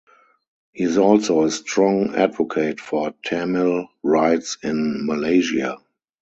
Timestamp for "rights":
4.01-4.57